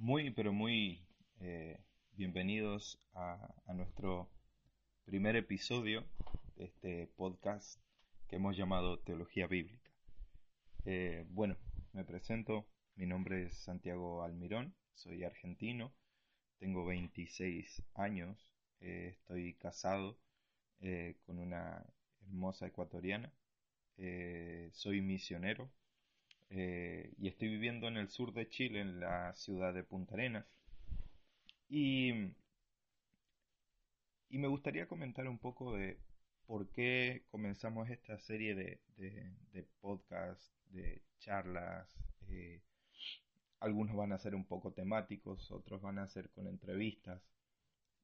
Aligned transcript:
Muy, 0.00 0.30
pero 0.30 0.52
muy 0.52 1.04
eh, 1.40 1.76
bienvenidos 2.12 3.00
a, 3.14 3.52
nuestro 3.74 4.30
primer 5.04 5.34
episodio 5.34 6.04
de 6.54 6.66
este 6.66 7.08
podcast 7.16 7.80
que 8.28 8.36
hemos 8.36 8.56
llamado 8.56 9.00
Teología 9.00 9.48
Bíblica. 9.48 9.90
Eh, 10.84 11.26
bueno, 11.30 11.56
me 11.92 12.04
presento, 12.04 12.64
mi 12.94 13.06
nombre 13.06 13.46
es 13.46 13.54
Santiago 13.54 14.22
Almirón, 14.22 14.72
soy 14.94 15.24
argentino, 15.24 15.92
tengo 16.60 16.84
26 16.86 17.82
años, 17.94 18.52
eh, 18.78 19.08
estoy 19.18 19.54
casado 19.54 20.16
con 21.26 21.40
una 21.40 21.84
hermosa 22.22 22.68
ecuatoriana, 22.68 23.32
soy 24.70 25.00
misionero 25.00 25.68
eh, 26.50 27.12
y 27.18 27.28
estoy 27.28 27.48
viviendo 27.48 27.88
en 27.88 27.96
el 27.96 28.08
sur 28.08 28.32
de 28.32 28.48
Chile, 28.48 28.80
en 28.80 29.00
la 29.00 29.34
ciudad 29.34 29.74
de 29.74 29.84
Punta 29.84 30.14
Arenas. 30.14 30.46
Y, 31.68 32.12
y 34.30 34.38
me 34.38 34.48
gustaría 34.48 34.88
comentar 34.88 35.28
un 35.28 35.38
poco 35.38 35.76
de 35.76 35.98
por 36.46 36.70
qué 36.70 37.24
comenzamos 37.30 37.90
esta 37.90 38.18
serie 38.18 38.54
de, 38.54 38.80
de, 38.96 39.66
podcasts, 39.80 40.54
de 40.70 41.02
charlas. 41.18 41.94
Eh, 42.28 42.62
algunos 43.60 43.96
van 43.96 44.12
a 44.12 44.18
ser 44.18 44.34
un 44.34 44.46
poco 44.46 44.72
temáticos, 44.72 45.50
otros 45.50 45.82
van 45.82 45.98
a 45.98 46.08
ser 46.08 46.30
con 46.30 46.46
entrevistas. 46.46 47.22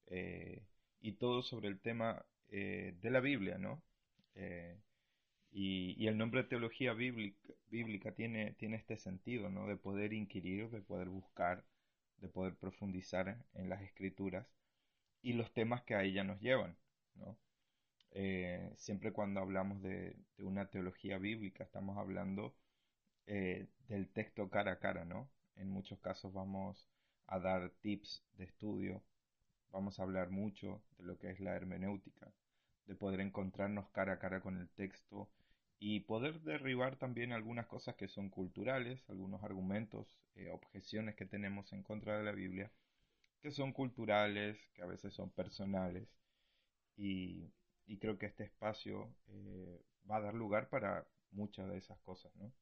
Eh, 0.07 0.63
y 1.01 1.13
todo 1.13 1.43
sobre 1.43 1.69
el 1.69 1.81
tema 1.81 2.25
de 2.49 3.11
la 3.11 3.21
Biblia, 3.21 3.59
¿no? 3.59 3.83
Y, 5.57 6.09
el 6.09 6.19
nombre 6.19 6.43
de 6.43 6.49
teología 6.49 6.95
bíblica, 6.95 8.13
tiene, 8.13 8.55
tiene 8.55 8.77
este 8.77 8.97
sentido, 8.97 9.51
¿no? 9.51 9.69
De 9.69 9.77
poder 9.77 10.13
inquirir, 10.13 10.69
de 10.71 10.81
poder 10.81 11.09
buscar, 11.09 11.65
de 12.19 12.29
poder 12.29 12.57
profundizar 12.57 13.39
en 13.55 13.69
las 13.69 13.81
escrituras 13.83 14.49
y 15.23 15.35
los 15.35 15.53
temas 15.53 15.83
que 15.85 15.95
a 15.95 16.03
ella 16.03 16.25
nos 16.25 16.41
llevan, 16.41 16.77
¿no? 17.15 17.39
Eh, 18.11 18.73
siempre 18.77 19.13
cuando 19.13 19.41
hablamos 19.41 19.81
de, 19.81 20.17
una 20.39 20.67
teología 20.67 21.19
bíblica 21.19 21.65
estamos 21.65 21.99
hablando 21.99 22.55
eh, 23.27 23.69
del 23.89 24.09
texto 24.09 24.51
cara 24.51 24.73
a 24.73 24.79
cara, 24.81 25.05
¿no? 25.05 25.31
En 25.55 25.69
muchos 25.69 26.01
casos 26.01 26.33
vamos 26.33 26.89
a 27.29 27.39
dar 27.39 27.71
tips 27.81 28.25
de 28.39 28.45
estudio, 28.45 29.05
vamos 29.71 30.01
a 30.01 30.03
hablar 30.03 30.31
mucho 30.31 30.83
de 30.99 31.05
lo 31.05 31.17
que 31.17 31.31
es 31.31 31.39
la 31.39 31.55
hermenéutica, 31.55 32.33
de 32.87 32.95
poder 32.95 33.21
encontrarnos 33.21 33.89
cara 33.91 34.15
a 34.15 34.19
cara 34.19 34.41
con 34.41 34.59
el 34.59 34.69
texto 34.71 35.29
y 35.79 36.01
poder 36.01 36.41
derribar 36.43 36.97
también 36.97 37.33
algunas 37.33 37.67
cosas 37.67 37.95
que 37.97 38.09
son 38.09 38.31
culturales, 38.31 39.05
algunos 39.09 39.43
argumentos, 39.43 40.19
eh, 40.35 40.51
objeciones 40.51 41.15
que 41.15 41.27
tenemos 41.27 41.73
en 41.73 41.83
contra 41.83 42.17
de 42.17 42.25
la 42.25 42.33
Biblia, 42.33 42.71
que 43.43 43.51
son 43.51 43.73
culturales, 43.73 44.59
que 44.75 44.83
a 44.83 44.87
veces 44.87 45.13
son 45.13 45.31
personales, 45.31 46.09
y, 46.97 47.51
creo 48.01 48.19
que 48.19 48.27
este 48.27 48.45
espacio 48.45 49.15
eh, 49.29 49.83
va 50.11 50.17
a 50.17 50.21
dar 50.21 50.35
lugar 50.35 50.69
para 50.69 51.07
muchas 51.33 51.69
de 51.69 51.79
esas 51.79 51.99
cosas, 52.01 52.35
¿no? 52.37 52.53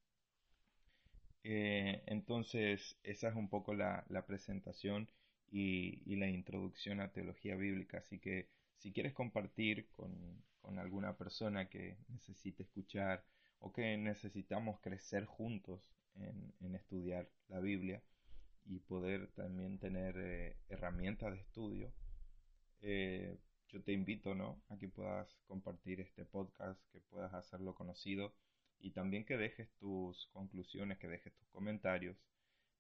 Eh, 1.45 2.03
entonces, 2.07 2.97
esa 3.03 3.29
es 3.29 3.35
un 3.35 3.49
poco 3.49 3.75
la, 3.75 4.05
presentación 4.27 5.09
y, 5.51 6.03
y, 6.07 6.17
la 6.17 6.29
introducción 6.29 7.01
a 7.01 7.13
teología 7.13 7.57
bíblica, 7.57 7.99
así 7.99 8.19
que 8.19 8.49
si 8.83 8.93
quieres 8.93 9.15
compartir 9.15 9.89
con, 9.91 10.43
alguna 10.79 11.17
persona 11.17 11.69
que 11.69 11.99
necesite 12.09 12.63
escuchar 12.63 13.25
o 13.59 13.73
que 13.73 13.97
necesitamos 13.97 14.81
crecer 14.81 15.27
juntos 15.27 15.81
en, 16.15 16.75
estudiar 16.75 17.29
la 17.49 17.61
Biblia 17.61 18.03
y 18.65 18.81
poder 18.81 19.29
también 19.33 19.79
tener 19.79 20.17
eh, 20.19 20.57
herramientas 20.69 21.33
de 21.33 21.41
estudio, 21.41 21.93
eh, 22.81 23.39
yo 23.69 23.83
te 23.83 23.93
invito 23.93 24.35
¿no? 24.35 24.63
a 24.69 24.79
que 24.79 24.89
puedas 24.89 25.29
compartir 25.47 26.01
este 26.01 26.25
podcast, 26.25 26.81
que 26.91 27.01
puedas 27.01 27.35
hacerlo 27.35 27.75
conocido 27.75 28.35
y 28.81 28.93
también 28.93 29.25
que 29.25 29.37
dejes 29.37 29.71
tus 29.79 30.27
conclusiones, 30.33 30.99
que 30.99 31.09
dejes 31.09 31.35
tus 31.35 31.49
comentarios 31.51 32.17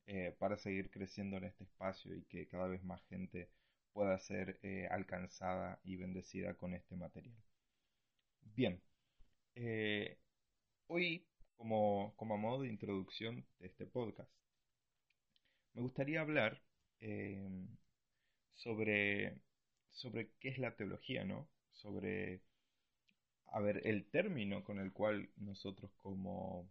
eh, 0.06 0.34
para 0.38 0.56
seguir 0.56 0.91
creciendo 0.91 1.36
en 1.36 1.44
este 1.44 1.64
espacio 1.64 2.14
y 2.14 2.22
que 2.24 2.48
cada 2.48 2.66
vez 2.66 2.82
más 2.82 3.02
gente 3.04 3.50
pueda 3.92 4.19
ser 4.19 4.58
alcanzada 4.91 5.80
y 5.84 5.97
bendecida 5.97 6.54
con 6.54 6.75
este 6.75 6.97
material. 6.97 7.36
Bien, 8.54 8.82
eh, 9.54 10.19
hoy, 10.86 11.26
como, 11.56 12.14
como, 12.16 12.36
modo 12.38 12.62
de 12.62 12.69
introducción 12.69 13.47
de 13.58 13.69
este 13.69 13.86
podcast, 13.86 14.30
me 15.75 15.82
gustaría 15.82 16.20
hablar 16.20 16.62
eh, 17.00 17.66
sobre, 18.54 19.38
sobre 19.91 20.30
qué 20.41 20.50
es 20.50 20.59
la 20.59 20.76
teología, 20.76 21.24
¿no? 21.24 21.48
Sobre, 21.72 22.42
a 23.47 23.60
ver, 23.60 23.86
el 23.86 24.04
término 24.10 24.64
con 24.64 24.78
el 24.78 24.92
cual 24.92 25.30
nosotros 25.36 25.91
como 25.97 26.69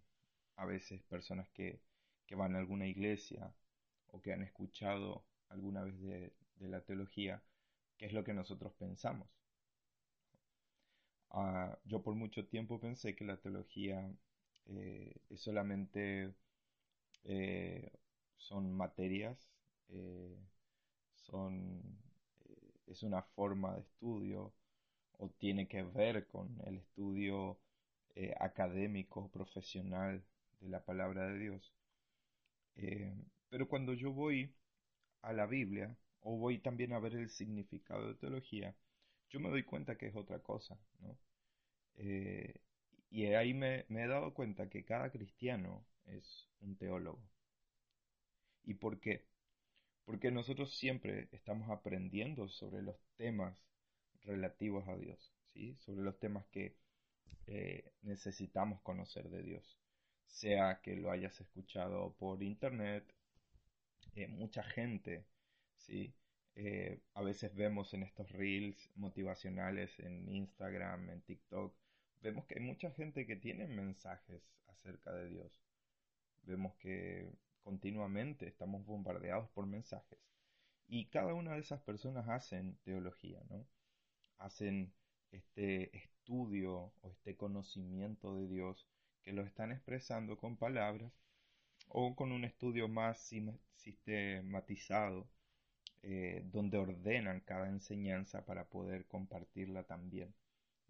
a 0.56 0.66
veces 0.66 1.02
personas 1.04 1.50
que, 1.50 1.82
que 2.28 2.36
van 2.36 2.56
a 2.56 2.60
alguna 2.60 2.88
iglesia 2.88 3.54
o 4.08 4.22
que 4.22 4.34
han 4.34 4.44
escuchado 4.44 5.26
alguna 5.50 5.84
vez 5.84 6.00
de, 6.02 6.34
de 6.62 6.70
la 6.70 6.82
teología, 6.82 7.44
qué 7.98 8.06
es 8.08 8.14
lo 8.14 8.24
que 8.24 8.34
nosotros 8.34 8.74
pensamos. 8.76 9.28
Ah, 11.32 11.78
yo 11.86 12.02
por 12.02 12.16
mucho 12.16 12.46
tiempo 12.46 12.80
pensé 12.80 13.16
que 13.16 13.26
la 13.26 13.38
teología 13.38 14.12
eh, 14.68 15.16
es 15.30 15.40
solamente 15.42 16.34
eh, 17.24 17.92
son 18.38 18.74
materias, 18.74 19.50
eh, 19.90 20.38
son, 21.16 21.82
es 22.88 23.04
una 23.04 23.22
forma 23.24 23.76
de 23.76 23.82
estudio 23.82 24.54
o 25.20 25.30
tiene 25.30 25.68
que 25.68 25.84
ver 25.84 26.28
con 26.28 26.60
el 26.66 26.78
estudio 26.78 27.60
académico, 28.40 29.30
profesional 29.32 30.24
de 30.60 30.70
la 30.70 30.84
palabra 30.84 31.28
de 31.28 31.40
Dios. 31.40 31.74
pero 33.50 33.68
cuando 33.68 33.94
yo 33.94 34.12
voy 34.12 34.54
a 35.22 35.34
la 35.34 35.46
Biblia 35.46 35.96
o 36.22 36.38
voy 36.38 36.60
también 36.60 36.94
a 36.94 37.00
ver 37.00 37.16
el 37.16 37.30
significado 37.30 38.08
de 38.08 38.16
teología, 38.16 38.76
yo 39.30 39.40
me 39.40 39.50
doy 39.50 39.64
cuenta 39.64 39.98
que 39.98 40.08
es 40.08 40.16
otra 40.16 40.40
cosa, 40.40 40.78
¿no? 41.00 41.18
Eh, 41.96 42.62
y 43.10 43.26
ahí 43.34 43.54
me, 43.54 43.86
he 43.90 44.08
dado 44.08 44.34
cuenta 44.34 44.70
que 44.70 44.86
cada 44.86 45.12
cristiano 45.12 45.86
es 46.06 46.50
un 46.62 46.78
teólogo. 46.78 47.22
¿Y 48.64 48.76
por 48.76 49.00
qué? 49.00 49.26
Porque 50.06 50.32
nosotros 50.32 50.78
siempre 50.78 51.28
estamos 51.32 51.70
aprendiendo 51.70 52.48
sobre 52.50 52.82
los 52.82 52.96
temas 53.18 53.58
relativos 54.24 54.88
a 54.88 54.96
Dios, 54.96 55.34
¿sí? 55.54 55.76
Sobre 55.82 56.04
los 56.04 56.20
temas 56.20 56.46
que 56.48 56.78
eh, 57.48 57.92
necesitamos 58.02 58.82
conocer 58.82 59.30
de 59.30 59.44
Dios. 59.44 59.78
Sea 60.28 60.82
que 60.82 60.96
lo 60.96 61.12
hayas 61.12 61.40
escuchado 61.42 62.16
por 62.18 62.42
internet, 62.44 63.04
eh, 64.16 64.28
mucha 64.28 64.64
gente, 64.64 65.26
¿sí? 65.82 66.14
Eh, 66.56 67.00
a 67.14 67.22
veces 67.22 67.54
vemos 67.56 67.94
en 67.94 68.04
estos 68.04 68.30
reels 68.32 68.90
motivacionales 68.96 69.98
en 70.00 70.28
Instagram, 70.30 71.10
en 71.10 71.22
TikTok, 71.22 71.74
vemos 72.22 72.46
que 72.46 72.56
hay 72.56 72.62
mucha 72.62 72.92
gente 72.92 73.26
que 73.26 73.36
tiene 73.36 73.68
mensajes 73.68 74.42
acerca 74.68 75.14
de 75.14 75.30
Dios. 75.30 75.62
Vemos 76.44 76.76
que 76.76 77.32
continuamente 77.64 78.48
estamos 78.48 78.86
bombardeados 78.86 79.50
por 79.52 79.66
mensajes. 79.66 80.20
Y 80.88 81.06
cada 81.06 81.34
una 81.34 81.54
de 81.54 81.60
esas 81.62 81.82
personas 81.82 82.28
hacen 82.28 82.78
teología, 82.84 83.42
¿no? 83.50 83.66
Hacen 84.38 84.94
este 85.32 85.96
estudio 85.96 86.94
o 87.02 87.10
este 87.10 87.38
conocimiento 87.38 88.36
de 88.36 88.48
Dios 88.48 88.88
que 89.24 89.32
lo 89.32 89.44
están 89.44 89.72
expresando 89.72 90.38
con 90.38 90.58
palabras 90.58 91.14
o 91.88 92.16
con 92.16 92.32
un 92.32 92.44
estudio 92.44 92.88
más 92.88 93.32
sistematizado 93.76 95.30
eh, 96.04 96.42
donde 96.52 96.80
ordenan 96.80 97.42
cada 97.42 97.70
enseñanza 97.70 98.44
para 98.46 98.66
poder 98.66 99.06
compartirla 99.06 99.84
también. 99.84 100.34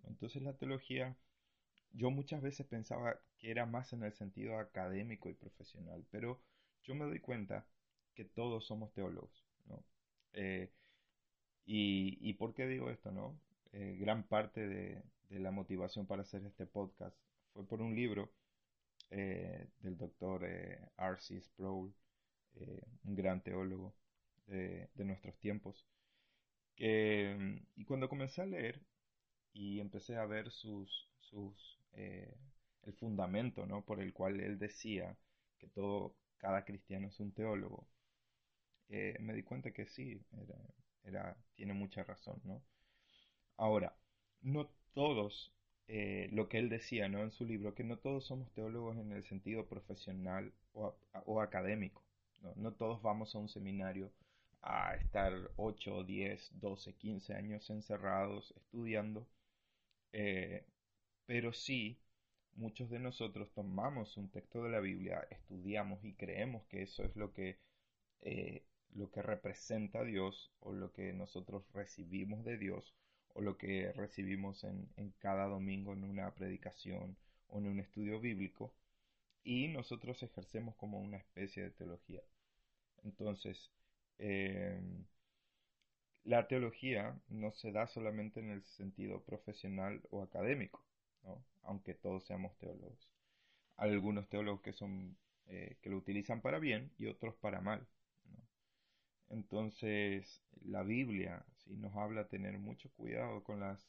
Entonces 0.04 0.42
la 0.42 0.54
teología, 0.58 1.18
yo 1.92 2.12
muchas 2.12 2.42
veces 2.42 2.66
pensaba 2.66 3.20
que 3.38 3.52
era 3.52 3.66
más 3.66 3.92
en 3.92 4.04
el 4.04 4.14
sentido 4.14 4.58
académico 4.58 5.30
y 5.30 5.34
profesional, 5.34 6.06
pero 6.12 6.42
yo 6.84 6.96
me 6.96 7.06
doy 7.06 7.20
cuenta 7.20 7.66
que 8.16 8.24
todos 8.24 8.66
somos 8.66 8.94
teólogos. 8.94 9.46
Eh, 10.34 10.72
y, 11.66 12.34
por 12.36 12.54
qué 12.54 12.66
digo 12.66 12.90
esto, 12.90 13.12
no? 13.12 13.38
Eh, 13.74 13.98
gran 14.00 14.24
parte 14.24 14.68
de, 14.68 15.04
la 15.30 15.52
motivación 15.52 16.06
para 16.06 16.24
hacer 16.24 16.46
este 16.46 16.66
podcast 16.66 17.18
fue 17.54 17.66
por 17.66 17.82
un 17.82 17.96
libro 17.96 18.30
del 19.10 19.98
doctor 19.98 20.46
R.C. 20.46 21.42
Sproul, 21.42 21.94
un 23.04 23.16
gran 23.16 23.42
teólogo, 23.42 23.94
de, 24.48 24.90
nuestros 24.96 25.38
tiempos. 25.40 25.86
y 26.78 27.86
cuando 27.86 28.10
comencé 28.10 28.42
a 28.42 28.46
leer 28.46 28.82
y 29.54 29.80
empecé 29.80 30.16
a 30.18 30.26
ver 30.26 30.52
sus, 30.52 31.10
sus 31.20 31.80
eh, 31.94 32.38
el 32.84 32.94
fundamento 32.94 33.66
¿no? 33.66 33.84
por 33.84 34.00
el 34.00 34.14
cual 34.14 34.40
él 34.40 34.58
decía 34.58 35.18
que 35.60 35.68
todo, 35.68 36.16
cada 36.38 36.66
cristiano 36.66 37.08
es 37.08 37.20
un 37.20 37.32
teólogo, 37.32 37.88
que 38.88 39.18
me 39.20 39.34
di 39.34 39.44
cuenta 39.44 39.72
que 39.72 39.86
sí, 39.86 40.22
era, 41.04 41.38
tiene 41.56 41.74
mucha 41.74 42.04
razón, 42.04 42.42
¿no? 42.44 42.62
Ahora, 43.58 43.96
no 44.42 44.70
todos, 44.94 45.54
eh, 45.88 46.30
lo 46.32 46.50
que 46.50 46.58
él 46.58 46.70
decía, 46.70 47.08
¿no? 47.08 47.22
En 47.22 47.32
su 47.32 47.46
libro, 47.46 47.76
que 47.76 47.84
no 47.84 47.98
todos 47.98 48.26
somos 48.26 48.52
teólogos 48.54 48.98
en 48.98 49.12
el 49.12 49.24
sentido 49.24 49.68
profesional 49.68 50.52
o, 50.74 50.96
o 51.26 51.42
académico, 51.42 52.04
¿no? 52.42 52.54
No 52.56 52.74
todos 52.74 53.02
vamos 53.02 53.36
a 53.36 53.40
un 53.40 53.50
seminario 53.50 54.12
a 54.62 54.96
estar 54.96 55.34
8, 55.58 56.04
10, 56.04 56.60
12, 56.60 56.94
15 56.96 57.34
años 57.34 57.70
encerrados 57.70 58.54
estudiando, 58.58 59.28
eh, 60.14 60.66
pero 61.26 61.54
sí 61.54 62.00
muchos 62.56 62.90
de 62.90 63.00
nosotros 63.00 63.52
tomamos 63.54 64.18
un 64.18 64.30
texto 64.30 64.64
de 64.64 64.70
la 64.70 64.80
Biblia, 64.80 65.26
estudiamos 65.30 66.04
y 66.04 66.14
creemos 66.14 66.64
que 66.68 66.84
eso 66.84 67.04
es 67.04 67.16
lo 67.16 67.34
que, 67.34 67.58
eh, 68.22 68.64
lo 68.94 69.10
que 69.12 69.22
representa 69.22 70.00
a 70.00 70.04
Dios 70.04 70.52
o 70.60 70.74
lo 70.74 70.92
que 70.92 71.14
nosotros 71.14 71.64
recibimos 71.74 72.44
de 72.44 72.58
Dios 72.58 72.94
o 73.34 73.42
lo 73.42 73.58
que 73.58 73.92
recibimos 73.94 74.64
en, 74.64 74.90
en 74.98 75.12
cada 75.20 75.46
domingo 75.46 75.94
en 75.94 76.04
una 76.04 76.34
predicación 76.36 77.18
o 77.48 77.60
en 77.60 77.68
un 77.68 77.80
estudio 77.80 78.20
bíblico 78.20 78.74
y 79.44 79.68
nosotros 79.70 80.22
ejercemos 80.24 80.76
como 80.76 81.00
una 81.00 81.18
especie 81.18 81.64
de 81.64 81.72
teología. 81.72 82.22
Entonces, 83.04 83.72
Em, 84.22 85.06
la 86.24 86.48
teología 86.48 87.16
no 87.28 87.52
se 87.52 87.72
da 87.72 87.86
solamente 87.86 88.40
en 88.40 88.50
el 88.50 88.64
sentido 88.66 89.22
profesional 89.24 90.02
o 90.10 90.24
académico, 90.24 90.84
aunque 91.62 91.94
todos 91.94 92.26
seamos 92.26 92.58
teólogos. 92.58 93.08
Algunos 93.78 94.30
teólogos 94.30 94.62
que, 94.62 94.74
son, 94.74 95.18
eh, 95.48 95.78
que 95.82 95.90
lo 95.92 95.98
utilizan 95.98 96.42
para 96.42 96.60
bien 96.60 96.92
y 97.00 97.08
otros 97.08 97.36
para 97.36 97.62
mal. 97.62 97.88
Entonces, 99.30 100.44
la 100.66 100.84
Biblia 100.84 101.44
sí 101.58 101.76
nos 101.78 101.96
habla 101.96 102.28
tener 102.28 102.60
mucho 102.60 102.92
cuidado 102.92 103.44
con 103.44 103.60
las 103.62 103.88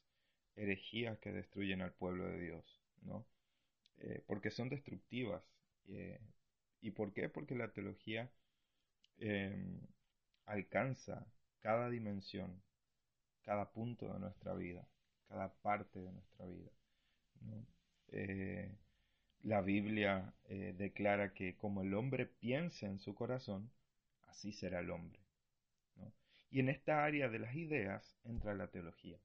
herejías 0.57 1.19
que 1.19 1.33
destruyen 1.33 1.83
al 1.83 1.93
pueblo 1.93 2.27
de 2.27 2.41
Dios, 2.41 2.81
¿no? 3.03 3.27
Eh, 3.99 4.23
porque 4.27 4.51
son 4.51 4.69
destructivas. 4.71 5.43
Eh, 5.89 6.21
¿Y 6.83 6.93
por 6.93 7.13
qué? 7.13 7.29
Porque 7.29 7.57
la 7.57 7.73
teología 7.73 8.31
em, 9.19 9.81
alcanza 10.47 11.27
cada 11.61 11.89
dimensión, 11.89 12.63
cada 13.43 13.71
punto 13.71 14.13
de 14.13 14.19
nuestra 14.19 14.55
vida, 14.55 14.87
cada 15.29 15.53
parte 15.63 16.01
de 16.01 16.13
nuestra 16.13 16.47
vida. 16.47 16.71
Eh, 18.09 18.77
la 19.43 19.61
Biblia 19.61 20.35
eh, 20.45 20.75
declara 20.77 21.33
que 21.35 21.57
como 21.57 21.83
el 21.83 21.95
hombre 21.95 22.27
piensa 22.27 22.87
en 22.87 23.01
su 23.01 23.15
corazón, 23.15 23.71
así 24.29 24.53
será 24.53 24.81
el 24.81 24.91
hombre. 24.91 25.21
Y 26.51 26.61
en 26.61 26.69
esta 26.69 27.03
área 27.03 27.31
de 27.31 27.39
las 27.39 27.55
ideas 27.55 28.19
entra 28.25 28.55
la 28.55 28.69
teología, 28.69 29.19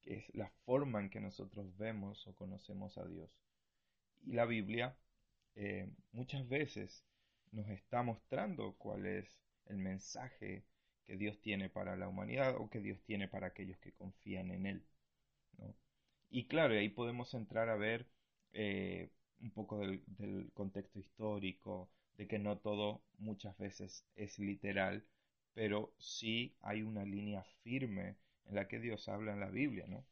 que 0.00 0.14
es 0.14 0.34
la 0.34 0.48
forma 0.64 1.00
en 1.00 1.10
que 1.10 1.20
nosotros 1.20 1.76
vemos 1.76 2.24
o 2.28 2.36
conocemos 2.36 2.96
a 2.98 3.06
Dios. 3.06 3.30
Y 4.22 4.32
la 4.32 4.44
Biblia 4.44 4.96
eh, 5.56 5.88
muchas 6.12 6.48
veces 6.48 7.04
nos 7.50 7.68
está 7.68 8.04
mostrando 8.04 8.74
cuál 8.78 9.06
es 9.06 9.26
el 9.66 9.78
mensaje 9.78 10.64
que 11.04 11.16
Dios 11.16 11.40
tiene 11.40 11.68
para 11.68 11.96
la 11.96 12.08
humanidad 12.08 12.56
o 12.56 12.70
que 12.70 12.80
Dios 12.80 13.02
tiene 13.04 13.28
para 13.28 13.48
aquellos 13.48 13.78
que 13.78 13.92
confían 13.92 14.50
en 14.50 14.66
Él. 14.66 14.84
Y 16.30 16.46
claro, 16.46 16.74
ahí 16.74 16.88
podemos 16.88 17.34
entrar 17.34 17.68
a 17.68 17.76
ver 17.76 18.06
eh, 18.52 19.10
un 19.40 19.50
poco 19.50 19.78
del, 19.78 20.50
contexto 20.54 20.98
histórico, 20.98 21.90
de 22.16 22.26
que 22.26 22.38
no 22.38 22.58
todo 22.58 23.02
muchas 23.18 23.56
veces 23.58 24.06
es 24.16 24.38
literal, 24.38 25.04
pero 25.54 25.92
sí 25.98 26.56
hay 26.60 26.82
una 26.82 27.04
línea 27.04 27.44
firme 27.62 28.16
en 28.46 28.54
la 28.54 28.68
que 28.68 28.80
Dios 28.80 29.08
habla 29.08 29.32
en 29.32 29.40
la 29.40 29.50
Biblia, 29.50 29.86
¿no? 29.86 30.06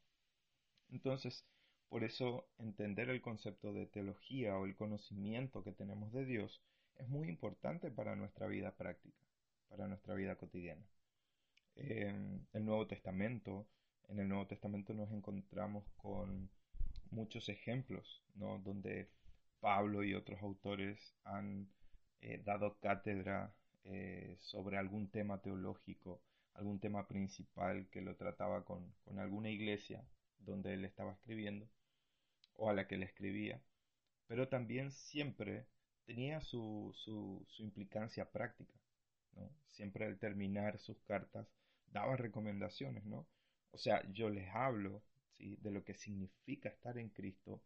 Entonces, 0.91 1.45
por 1.89 2.03
eso 2.03 2.47
entender 2.59 3.09
el 3.09 3.21
concepto 3.21 3.73
de 3.73 3.87
teología 3.87 4.57
o 4.57 4.65
el 4.65 4.75
conocimiento 4.75 5.63
que 5.63 5.71
tenemos 5.71 6.11
de 6.13 6.25
Dios 6.25 6.61
es 6.97 7.07
muy 7.09 7.29
importante 7.29 7.89
para 7.89 8.15
nuestra 8.15 8.47
vida 8.47 8.75
práctica 8.75 9.30
para 9.71 9.87
nuestra 9.87 10.13
vida 10.15 10.35
cotidiana. 10.35 10.85
En 11.75 12.45
el 12.51 12.65
Nuevo 12.65 12.85
Testamento, 12.85 13.65
en 14.09 14.19
el 14.19 14.27
Nuevo 14.27 14.45
Testamento 14.45 14.93
nos 14.93 15.09
encontramos 15.11 15.85
con 15.95 16.51
muchos 17.09 17.47
ejemplos, 17.47 18.21
¿no? 18.35 18.59
Donde 18.59 19.09
Pablo 19.61 20.03
y 20.03 20.13
otros 20.13 20.41
autores 20.41 21.15
han 21.23 21.69
eh, 22.19 22.41
dado 22.43 22.77
cátedra 22.79 23.55
eh, 23.85 24.37
sobre 24.41 24.77
algún 24.77 25.09
tema 25.09 25.41
teológico, 25.41 26.21
algún 26.53 26.79
tema 26.81 27.07
principal 27.07 27.87
que 27.89 28.01
lo 28.01 28.17
trataba 28.17 28.65
con, 28.65 28.93
alguna 29.17 29.49
iglesia 29.49 30.05
donde 30.39 30.73
él 30.73 30.83
estaba 30.83 31.13
escribiendo 31.13 31.65
o 32.55 32.69
a 32.69 32.73
la 32.73 32.87
que 32.87 32.97
le 32.97 33.05
escribía, 33.05 33.61
pero 34.27 34.49
también 34.49 34.91
siempre 34.91 35.65
tenía 36.05 36.41
su 36.41 36.93
implicancia 37.59 38.29
práctica. 38.29 38.73
Siempre 39.67 40.05
al 40.05 40.19
terminar 40.19 40.77
sus 40.79 41.01
cartas 41.03 41.47
daba 41.87 42.15
recomendaciones, 42.15 43.05
¿no? 43.05 43.27
O 43.71 43.77
sea, 43.77 44.03
yo 44.11 44.29
les 44.29 44.49
hablo 44.53 45.01
de 45.39 45.71
lo 45.71 45.83
que 45.83 45.95
significa 45.95 46.69
estar 46.69 46.97
en 46.97 47.09
Cristo, 47.09 47.61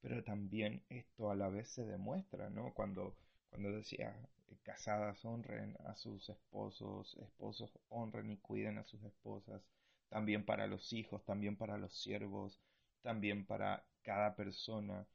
pero 0.00 0.22
también 0.22 0.84
esto 0.88 1.30
a 1.30 1.34
la 1.34 1.48
vez 1.48 1.68
se 1.68 1.84
demuestra, 1.84 2.50
¿no? 2.50 2.74
Cuando, 2.74 3.16
cuando 3.48 3.72
decía, 3.72 4.14
eh, 4.48 4.56
casadas 4.62 5.24
honren 5.24 5.76
a 5.86 5.96
sus 5.96 6.28
esposos, 6.28 7.16
esposos 7.22 7.70
honren 7.88 8.30
y 8.30 8.36
cuiden 8.38 8.78
a 8.78 8.84
sus 8.84 9.02
esposas, 9.04 9.62
también 10.08 10.44
para 10.44 10.66
los 10.66 10.92
hijos, 10.92 11.24
también 11.24 11.56
para 11.56 11.78
los 11.78 11.96
siervos, 12.02 12.60
también 13.02 13.46
para 13.46 13.84
cada 14.02 14.36
persona 14.36 15.06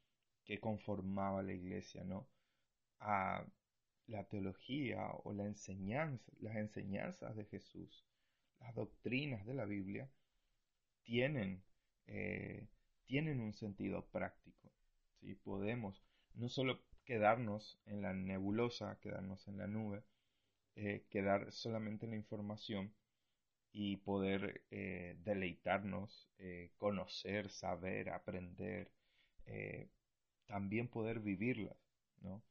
que 0.46 0.60
conformaba 0.60 1.44
la 1.44 1.54
iglesia, 1.54 2.04
¿no? 2.04 2.28
A, 3.00 3.46
la 4.10 4.24
teología 4.24 5.08
o 5.24 5.34
la 5.34 5.46
enseñanza, 5.46 6.32
las 6.40 6.56
enseñanzas 6.56 7.36
de 7.36 7.46
Jesús, 7.46 8.04
las 8.60 8.74
doctrinas 8.76 9.46
de 9.46 9.54
la 9.54 9.66
Biblia, 9.66 10.10
tienen, 11.04 11.64
eh, 12.08 12.68
tienen 13.06 13.40
un 13.40 13.54
sentido 13.54 14.06
práctico. 14.08 14.72
¿sí? 15.20 15.36
Podemos 15.36 16.04
no 16.34 16.50
solo 16.50 16.82
quedarnos 17.06 17.80
en 17.86 18.02
la 18.02 18.14
nebulosa, 18.14 19.00
quedarnos 19.00 19.48
en 19.48 19.58
la 19.58 19.68
nube, 19.68 20.04
eh, 20.76 21.06
quedar 21.10 21.52
solamente 21.52 22.06
en 22.06 22.12
la 22.12 22.18
información 22.18 22.94
y 23.72 23.98
poder 23.98 24.64
eh, 24.72 25.18
deleitarnos, 25.24 26.28
conocer, 26.78 27.50
saber, 27.52 28.10
aprender, 28.10 28.92
también 30.48 30.88
poder 30.88 31.20
vivirlas, 31.20 31.78
¿no? 32.22 32.42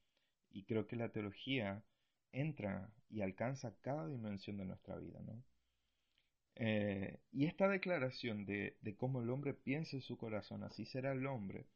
Y 0.50 0.64
creo 0.64 0.86
que 0.86 0.96
la 0.96 1.10
teología 1.10 1.82
entra 2.32 2.90
y 3.10 3.22
alcanza 3.22 3.74
cada 3.80 4.06
dimensión 4.06 4.58
de 4.58 4.66
nuestra 4.66 4.96
vida, 4.96 5.20
¿no? 5.20 5.42
Eh, 6.56 7.20
y 7.32 7.46
esta 7.46 7.68
declaración 7.68 8.44
de, 8.44 8.76
cómo 8.98 9.22
el 9.22 9.30
hombre 9.30 9.54
piensa 9.54 9.96
en 9.96 10.02
su 10.02 10.18
corazón, 10.18 10.64
así 10.64 10.84
será 10.86 11.12
el 11.12 11.26
hombre, 11.26 11.66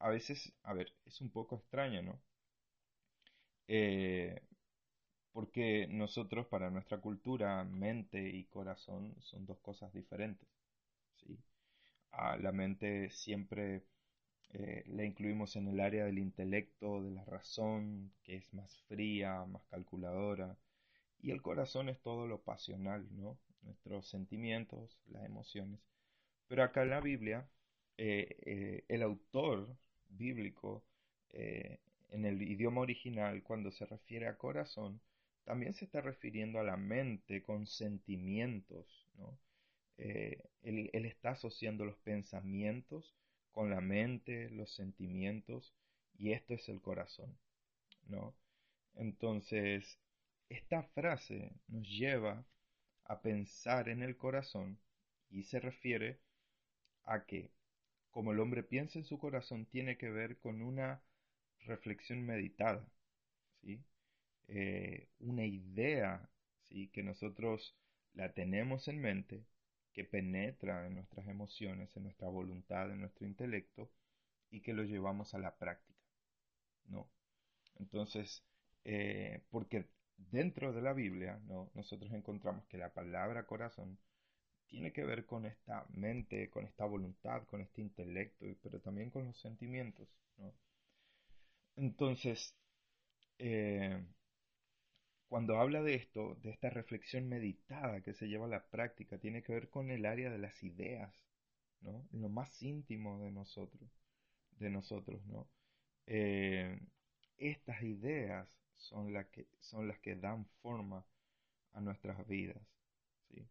a 0.00 0.08
veces, 0.08 0.52
a 0.64 0.72
ver, 0.74 0.92
es 1.06 1.20
un 1.20 1.30
poco 1.30 1.56
extraña, 1.56 2.02
¿no? 2.02 2.20
Eh, 3.68 4.42
porque 5.32 5.86
nosotros, 5.88 6.46
para 6.46 6.70
nuestra 6.70 7.00
cultura, 7.00 7.64
mente 7.64 8.28
y 8.30 8.44
corazón 8.46 9.14
son 9.20 9.46
dos 9.46 9.58
cosas 9.60 9.92
diferentes, 9.92 10.48
¿sí? 11.16 11.38
A 12.12 12.36
la 12.38 12.52
mente 12.52 13.10
siempre 13.10 13.84
eh, 14.52 14.82
la 14.88 15.04
incluimos 15.04 15.54
en 15.56 15.68
el 15.68 15.80
área 15.80 16.04
del 16.04 16.18
intelecto, 16.18 17.02
de 17.02 17.12
la 17.12 17.24
razón, 17.24 18.12
que 18.24 18.36
es 18.36 18.52
más 18.52 18.82
fría, 18.88 19.44
más 19.46 19.64
calculadora. 19.66 20.56
Y 21.22 21.30
el 21.30 21.42
corazón 21.42 21.88
es 21.88 22.00
todo 22.00 22.26
lo 22.26 22.42
pasional, 22.42 23.06
¿no? 23.16 23.38
Nuestros 23.62 24.08
sentimientos, 24.08 24.98
las 25.06 25.24
emociones. 25.24 25.80
Pero 26.48 26.64
acá 26.64 26.82
en 26.82 26.90
la 26.90 27.00
Biblia, 27.00 27.48
eh, 27.98 28.36
eh, 28.46 28.84
el 28.88 29.02
autor 29.02 29.76
bíblico, 30.08 30.84
en 31.32 32.24
el 32.24 32.42
idioma 32.42 32.80
original, 32.80 33.42
cuando 33.44 33.70
se 33.70 33.86
refiere 33.86 34.26
a 34.26 34.36
corazón, 34.36 35.00
también 35.44 35.74
se 35.74 35.84
está 35.84 36.00
refiriendo 36.00 36.58
a 36.58 36.64
la 36.64 36.76
mente 36.76 37.42
con 37.42 37.68
sentimientos, 37.68 39.06
¿no? 39.16 39.38
él 39.96 40.90
está 40.92 41.30
asociando 41.30 41.84
los 41.84 41.98
pensamientos 41.98 43.14
con 43.52 43.70
la 43.70 43.80
mente, 43.80 44.50
los 44.50 44.72
sentimientos, 44.74 45.74
y 46.18 46.32
esto 46.32 46.54
es 46.54 46.68
el 46.68 46.80
corazón, 46.80 47.38
¿no? 48.06 48.34
Entonces, 48.94 49.98
esta 50.48 50.82
frase 50.82 51.52
nos 51.68 51.88
lleva 51.88 52.44
a 53.04 53.22
pensar 53.22 53.88
en 53.88 54.02
el 54.02 54.16
corazón 54.16 54.78
y 55.30 55.44
se 55.44 55.60
refiere 55.60 56.20
a 57.04 57.24
que, 57.24 57.50
como 58.10 58.32
el 58.32 58.40
hombre 58.40 58.62
piensa 58.62 58.98
en 58.98 59.04
su 59.04 59.18
corazón, 59.18 59.66
tiene 59.66 59.96
que 59.96 60.10
ver 60.10 60.38
con 60.38 60.62
una 60.62 61.02
reflexión 61.60 62.24
meditada, 62.24 62.86
¿sí? 63.62 63.82
eh, 64.48 65.08
una 65.20 65.44
idea, 65.46 66.28
¿sí? 66.68 66.88
que 66.88 67.02
nosotros 67.02 67.76
la 68.14 68.32
tenemos 68.32 68.88
en 68.88 69.00
mente, 69.00 69.44
que 69.92 70.04
penetra 70.04 70.86
en 70.86 70.94
nuestras 70.94 71.26
emociones, 71.28 71.96
en 71.96 72.04
nuestra 72.04 72.28
voluntad, 72.28 72.90
en 72.90 73.00
nuestro 73.00 73.26
intelecto, 73.26 73.90
y 74.50 74.60
que 74.60 74.72
lo 74.72 74.84
llevamos 74.84 75.34
a 75.34 75.38
la 75.38 75.56
práctica. 75.56 75.98
¿no? 76.86 77.08
Entonces, 77.78 78.44
eh, 78.84 79.42
porque 79.50 79.86
dentro 80.16 80.72
de 80.72 80.82
la 80.82 80.92
Biblia, 80.92 81.40
¿no? 81.46 81.70
nosotros 81.74 82.12
encontramos 82.12 82.66
que 82.66 82.78
la 82.78 82.92
palabra 82.92 83.46
corazón 83.46 83.98
tiene 84.66 84.92
que 84.92 85.04
ver 85.04 85.26
con 85.26 85.46
esta 85.46 85.84
mente, 85.90 86.48
con 86.50 86.64
esta 86.64 86.84
voluntad, 86.84 87.44
con 87.46 87.60
este 87.60 87.80
intelecto, 87.80 88.46
pero 88.62 88.80
también 88.80 89.10
con 89.10 89.24
los 89.24 89.40
sentimientos. 89.40 90.08
¿no? 90.36 90.52
Entonces, 91.76 92.54
eh, 93.38 94.04
cuando 95.30 95.60
habla 95.60 95.82
de 95.82 95.94
esto, 95.94 96.36
de 96.42 96.50
esta 96.50 96.70
reflexión 96.70 97.28
meditada 97.28 98.02
que 98.02 98.14
se 98.14 98.26
lleva 98.28 98.46
a 98.46 98.48
la 98.48 98.66
práctica, 98.66 99.16
tiene 99.18 99.44
que 99.44 99.52
ver 99.52 99.70
con 99.70 99.90
el 99.90 100.04
área 100.04 100.28
de 100.28 100.38
las 100.38 100.60
ideas, 100.64 101.14
¿no? 101.82 102.04
Lo 102.12 102.28
más 102.28 102.60
íntimo 102.62 103.20
de 103.20 103.30
nosotros, 103.30 103.88
de 104.58 104.70
nosotros, 104.70 105.24
¿no? 105.26 105.48
Eh, 106.06 106.80
estas 107.38 107.80
ideas 107.82 108.48
son, 108.76 109.12
que, 109.30 109.46
son 109.60 109.86
las 109.86 110.00
que 110.00 110.16
dan 110.16 110.46
forma 110.62 111.06
a 111.74 111.80
nuestras 111.80 112.26
vidas, 112.26 112.62
¿sí? 113.28 113.48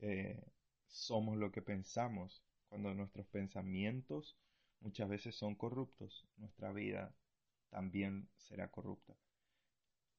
Eh, 0.00 0.44
somos 0.86 1.38
lo 1.38 1.50
que 1.50 1.62
pensamos. 1.62 2.42
Cuando 2.68 2.94
nuestros 2.94 3.26
pensamientos 3.28 4.36
muchas 4.80 5.08
veces 5.08 5.34
son 5.34 5.54
corruptos, 5.54 6.28
nuestra 6.36 6.72
vida 6.72 7.14
también 7.70 8.28
será 8.36 8.68
corrupta. 8.68 9.14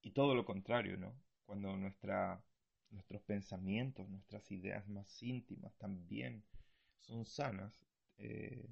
Y 0.01 0.11
todo 0.11 0.35
lo 0.35 0.45
contrario, 0.45 0.97
¿no? 0.97 1.13
Cuando 1.45 1.75
nuestros 1.77 3.21
pensamientos, 3.25 4.09
nuestras 4.09 4.49
ideas 4.51 4.87
más 4.87 5.21
íntimas 5.21 5.75
también 5.77 6.43
son 6.99 7.25
sanas, 7.25 7.73
eh, 8.17 8.67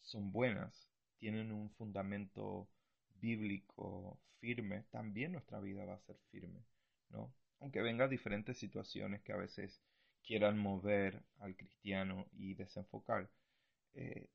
son 0.00 0.32
buenas, 0.32 0.88
tienen 1.18 1.52
un 1.52 1.70
fundamento 1.70 2.68
bíblico 3.20 4.18
firme, 4.38 4.84
también 4.90 5.32
nuestra 5.32 5.60
vida 5.60 5.84
va 5.84 5.94
a 5.94 6.00
ser 6.00 6.16
firme, 6.30 6.64
¿no? 7.10 7.32
Aunque 7.60 7.82
vengan 7.82 8.08
diferentes 8.08 8.56
situaciones 8.58 9.20
que 9.22 9.32
a 9.32 9.36
veces 9.36 9.82
quieran 10.22 10.58
mover 10.58 11.22
al 11.38 11.56
cristiano 11.56 12.26
y 12.32 12.54
desenfocar, 12.54 13.28
eh, 13.94 14.28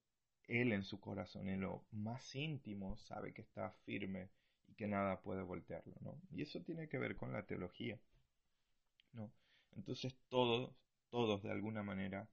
él 0.47 0.73
en 0.73 0.83
su 0.83 0.99
corazón, 0.99 1.49
en 1.49 1.61
lo 1.61 1.85
más 1.91 2.35
íntimo, 2.35 2.97
sabe 2.97 3.33
que 3.33 3.41
está 3.41 3.71
firme 3.85 4.29
que 4.75 4.87
nada 4.87 5.21
puede 5.21 5.41
voltearlo, 5.41 5.93
¿no? 6.01 6.19
Y 6.31 6.41
eso 6.41 6.61
tiene 6.61 6.87
que 6.87 6.97
ver 6.97 7.15
con 7.15 7.31
la 7.33 7.45
teología, 7.45 7.99
¿no? 9.13 9.31
Entonces 9.75 10.15
todos, 10.29 10.73
todos 11.09 11.43
de 11.43 11.51
alguna 11.51 11.83
manera 11.83 12.27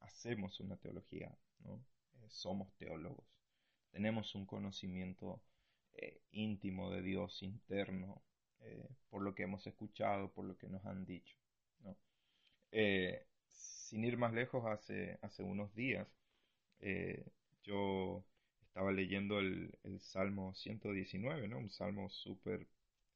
hacemos 0.00 0.60
una 0.60 0.76
teología, 0.76 1.36
¿no? 1.60 1.76
Eh, 2.14 2.28
somos 2.28 2.72
teólogos, 2.76 3.26
tenemos 3.90 4.34
un 4.34 4.46
conocimiento 4.46 5.40
eh, 5.94 6.20
íntimo 6.32 6.90
de 6.90 7.02
Dios 7.02 7.42
interno, 7.42 8.22
eh, 8.60 8.88
por 9.10 9.22
lo 9.22 9.34
que 9.34 9.44
hemos 9.44 9.66
escuchado, 9.66 10.32
por 10.32 10.44
lo 10.44 10.56
que 10.56 10.68
nos 10.68 10.84
han 10.86 11.04
dicho, 11.04 11.36
¿no? 11.80 11.96
sin 13.48 14.04
ir 14.04 14.18
más 14.18 14.32
lejos, 14.34 14.66
hace, 14.66 15.18
hace 15.22 15.42
unos 15.42 15.74
días 15.74 16.06
yo 17.62 18.24
estaba 18.76 18.92
leyendo 18.92 19.38
el, 19.38 19.72
Salmo 20.00 20.54
119, 20.54 21.48
¿no? 21.48 21.56
Un 21.56 21.70
salmo 21.70 22.10
súper 22.10 22.66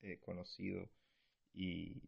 eh, 0.00 0.16
conocido 0.24 0.88
y 1.52 2.00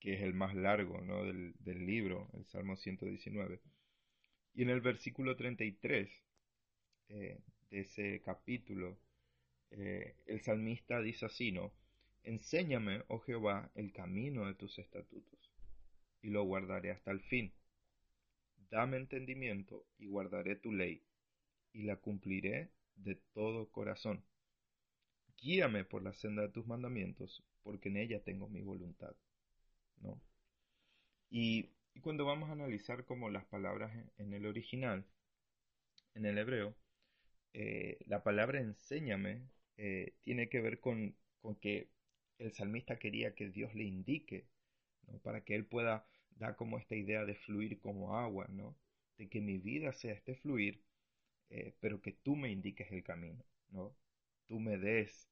que 0.00 0.14
es 0.14 0.22
el 0.22 0.32
más 0.32 0.54
largo, 0.54 1.02
¿no? 1.02 1.22
Del, 1.22 1.54
libro, 1.86 2.30
el 2.32 2.46
Salmo 2.46 2.76
119. 2.76 3.60
Y 4.54 4.62
en 4.62 4.70
el 4.70 4.80
versículo 4.80 5.36
33 5.36 6.08
eh, 7.10 7.40
de 7.68 7.80
ese 7.80 8.22
capítulo, 8.24 8.96
eh, 9.70 10.16
el 10.24 10.40
salmista 10.40 11.02
dice 11.02 11.26
así, 11.26 11.52
¿no? 11.52 11.74
Enséñame, 12.22 13.02
oh 13.08 13.18
Jehová, 13.18 13.70
el 13.74 13.92
camino 13.92 14.46
de 14.46 14.54
tus 14.54 14.78
estatutos, 14.78 15.52
y 16.22 16.30
lo 16.30 16.44
guardaré 16.44 16.92
hasta 16.92 17.10
el 17.10 17.20
fin. 17.20 17.52
Dame 18.70 18.96
entendimiento 18.96 19.84
y 19.98 20.06
guardaré 20.06 20.56
tu 20.56 20.72
ley, 20.72 21.02
y 21.74 21.82
la 21.82 21.96
cumpliré 21.96 22.70
de 22.96 23.16
todo 23.32 23.70
corazón. 23.70 24.24
Guíame 25.38 25.84
por 25.84 26.02
la 26.02 26.14
senda 26.14 26.42
de 26.42 26.48
tus 26.48 26.66
mandamientos, 26.66 27.44
porque 27.62 27.88
en 27.88 27.98
ella 27.98 28.22
tengo 28.22 28.48
mi 28.48 28.62
voluntad. 28.62 29.14
¿no? 30.00 30.20
Y, 31.30 31.70
cuando 32.02 32.24
vamos 32.24 32.48
a 32.48 32.52
analizar 32.52 33.04
como 33.04 33.30
las 33.30 33.44
palabras 33.44 33.92
en, 34.18 34.34
el 34.34 34.46
original, 34.46 35.06
en 36.14 36.26
el 36.26 36.38
hebreo, 36.38 36.74
eh, 37.52 37.98
la 38.06 38.24
palabra 38.24 38.60
enséñame 38.60 39.42
eh, 39.76 40.14
tiene 40.24 40.48
que 40.48 40.60
ver 40.60 40.80
con, 40.80 41.14
con, 41.40 41.54
que 41.56 41.88
el 42.38 42.52
salmista 42.52 42.98
quería 42.98 43.34
que 43.34 43.48
Dios 43.48 43.74
le 43.74 43.84
indique, 43.84 44.48
¿no? 45.06 45.18
para 45.18 45.44
que 45.44 45.54
él 45.54 45.66
pueda 45.66 46.04
dar 46.36 46.56
como 46.56 46.78
esta 46.78 46.96
idea 46.96 47.24
de 47.24 47.36
fluir 47.36 47.78
como 47.78 48.18
agua, 48.18 48.46
¿no? 48.48 48.76
de 49.18 49.28
que 49.28 49.40
mi 49.40 49.58
vida 49.58 49.92
sea 49.92 50.14
este 50.14 50.34
fluir 50.34 50.82
eh, 51.50 51.74
pero 51.80 52.00
que 52.00 52.12
tú 52.12 52.36
me 52.36 52.50
indiques 52.50 52.90
el 52.92 53.02
camino, 53.02 53.44
¿no? 53.70 53.96
Tú 54.46 54.60
me 54.60 54.76
des 54.78 55.28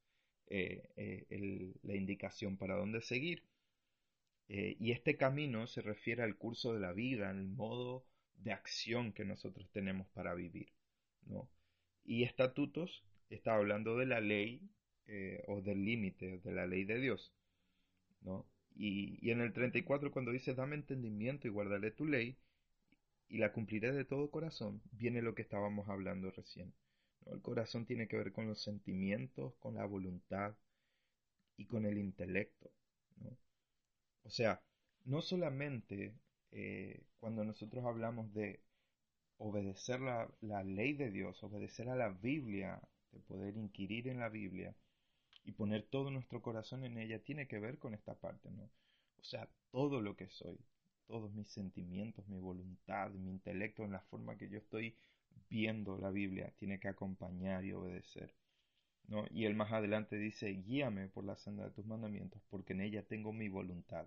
eh, 0.49 0.83
eh, 0.97 1.75
la 1.83 1.95
indicación 1.95 2.57
para 2.57 2.77
dónde 2.77 3.01
seguir. 3.01 3.45
y 4.49 4.93
este 4.93 5.17
camino 5.17 5.67
se 5.67 5.81
refiere 5.81 6.23
al 6.23 6.37
curso 6.37 6.75
de 6.75 6.81
la 6.81 6.93
vida, 6.93 7.31
al 7.31 7.49
modo 7.49 8.05
de 8.37 8.53
acción 8.53 9.13
que 9.13 9.25
nosotros 9.25 9.71
tenemos 9.73 10.09
para 10.09 10.35
vivir, 10.35 10.69
¿no? 11.27 11.49
Y 12.05 12.25
estatutos 12.25 13.05
está 13.31 13.55
hablando 13.55 13.97
de 13.97 14.07
la 14.07 14.21
ley 14.21 14.69
o 15.47 15.63
del 15.63 15.85
límite, 15.85 16.39
de 16.41 16.53
la 16.53 16.67
ley 16.67 16.85
de 16.85 17.01
Dios, 17.01 17.33
¿no? 18.23 18.47
Y, 18.75 19.19
y, 19.27 19.31
en 19.31 19.41
el 19.41 19.53
34 19.53 20.13
cuando 20.13 20.33
dice, 20.33 20.55
dame 20.55 20.77
entendimiento 20.77 21.47
y 21.47 21.51
guardaré 21.51 21.91
tu 21.91 22.07
ley, 22.07 22.37
y 23.33 23.39
la 23.39 23.51
cumpliré 23.51 23.93
de 23.93 24.05
todo 24.05 24.31
corazón, 24.31 24.83
viene 24.93 25.23
lo 25.23 25.35
que 25.35 25.41
estábamos 25.41 25.89
hablando 25.89 26.31
recién. 26.31 26.75
El 27.25 27.41
corazón 27.41 27.87
tiene 27.87 28.07
que 28.07 28.19
ver 28.19 28.31
con 28.31 28.47
los 28.47 28.63
sentimientos, 28.63 29.55
con 29.55 29.77
la 29.77 29.87
voluntad 29.87 30.55
y 31.57 31.65
con 31.65 31.87
el 31.87 31.97
intelecto. 31.97 32.71
O 34.25 34.31
sea, 34.31 34.63
no 35.07 35.23
solamente 35.23 36.15
eh, 36.51 37.05
cuando 37.21 37.43
nosotros 37.43 37.87
hablamos 37.87 38.35
de 38.35 38.61
obedecer 39.39 40.01
la, 40.01 40.63
ley 40.63 40.93
de 40.93 41.11
Dios, 41.11 41.43
obedecer 41.43 41.89
a 41.89 41.97
la 41.97 42.11
Biblia, 42.11 42.83
de 43.13 43.21
poder 43.21 43.57
inquirir 43.57 44.09
en 44.09 44.19
la 44.19 44.29
Biblia 44.29 44.77
y 45.43 45.53
poner 45.53 45.85
todo 45.85 46.11
nuestro 46.11 46.43
corazón 46.43 46.85
en 46.85 46.99
ella, 46.99 47.19
tiene 47.19 47.49
que 47.49 47.59
ver 47.59 47.79
con 47.79 47.95
esta 47.95 48.15
parte, 48.15 48.51
¿no? 48.51 48.65
O 49.19 49.25
sea, 49.25 49.49
todo 49.71 50.03
lo 50.03 50.17
que 50.17 50.29
soy, 50.29 50.59
todos 51.07 51.33
mis 51.35 51.49
sentimientos, 51.49 52.29
mi 52.29 52.39
voluntad, 52.39 53.11
mi 53.11 53.31
intelecto, 53.31 53.85
en 53.85 53.93
la 53.93 54.01
forma 54.01 54.37
que 54.37 54.49
yo 54.49 54.59
estoy 54.59 54.97
viendo 55.49 55.99
la 55.99 56.11
Biblia, 56.11 56.53
tiene 56.59 56.81
que 56.81 56.89
acompañar 56.89 57.65
y 57.65 57.73
obedecer. 57.73 58.35
¿no? 59.09 59.25
Y 59.31 59.45
él 59.47 59.55
más 59.55 59.73
adelante 59.73 60.17
dice, 60.17 60.49
guíame 60.51 61.09
por 61.09 61.25
la 61.25 61.37
senda 61.37 61.65
de 61.65 61.71
tus 61.71 61.87
mandamientos, 61.87 62.43
porque 62.51 62.73
en 62.73 62.81
ella 62.81 63.03
tengo 63.03 63.33
mi 63.33 63.49
voluntad. 63.49 64.07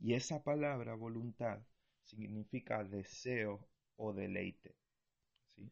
Y 0.00 0.14
esa 0.14 0.42
palabra 0.42 0.94
voluntad 0.94 1.60
significa 2.02 2.84
deseo 2.84 3.66
o 3.96 4.12
deleite. 4.12 4.74
¿sí? 5.56 5.70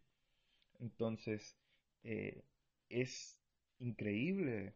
Entonces, 0.79 1.57
eh, 2.05 2.45
es 2.89 3.39
increíble 3.79 4.75